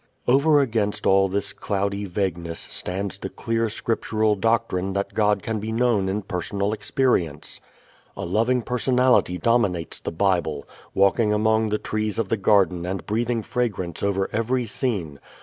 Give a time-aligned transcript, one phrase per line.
[0.27, 5.71] Over against all this cloudy vagueness stands the clear scriptural doctrine that God can be
[5.71, 7.61] known in personal experience.
[8.17, 13.43] A loving Personality dominates the Bible, walking among the trees of the garden and breathing
[13.43, 15.19] fragrance over every scene.